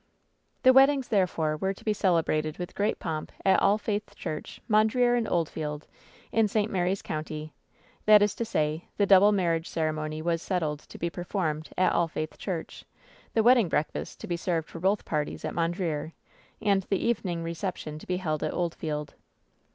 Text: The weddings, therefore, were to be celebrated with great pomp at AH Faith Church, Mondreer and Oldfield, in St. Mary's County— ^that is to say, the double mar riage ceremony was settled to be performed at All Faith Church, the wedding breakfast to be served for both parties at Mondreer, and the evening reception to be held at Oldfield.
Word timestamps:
The 0.63 0.73
weddings, 0.73 1.09
therefore, 1.09 1.57
were 1.57 1.75
to 1.75 1.85
be 1.85 1.93
celebrated 1.93 2.57
with 2.57 2.73
great 2.73 2.97
pomp 2.97 3.31
at 3.45 3.61
AH 3.61 3.77
Faith 3.77 4.15
Church, 4.15 4.59
Mondreer 4.67 5.15
and 5.15 5.27
Oldfield, 5.29 5.85
in 6.31 6.47
St. 6.47 6.71
Mary's 6.71 7.03
County— 7.03 7.53
^that 8.07 8.21
is 8.21 8.33
to 8.33 8.43
say, 8.43 8.85
the 8.97 9.05
double 9.05 9.31
mar 9.31 9.55
riage 9.59 9.67
ceremony 9.67 10.23
was 10.23 10.41
settled 10.41 10.79
to 10.79 10.97
be 10.97 11.11
performed 11.11 11.69
at 11.77 11.91
All 11.93 12.07
Faith 12.07 12.39
Church, 12.39 12.83
the 13.35 13.43
wedding 13.43 13.69
breakfast 13.69 14.19
to 14.21 14.27
be 14.27 14.37
served 14.37 14.69
for 14.71 14.79
both 14.79 15.05
parties 15.05 15.45
at 15.45 15.53
Mondreer, 15.53 16.13
and 16.59 16.81
the 16.89 16.97
evening 17.05 17.43
reception 17.43 17.99
to 17.99 18.07
be 18.07 18.17
held 18.17 18.41
at 18.41 18.55
Oldfield. 18.55 19.13